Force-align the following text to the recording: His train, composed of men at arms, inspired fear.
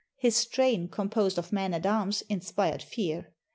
His 0.17 0.47
train, 0.47 0.87
composed 0.87 1.37
of 1.37 1.51
men 1.53 1.75
at 1.75 1.85
arms, 1.85 2.23
inspired 2.27 2.81
fear. 2.81 3.33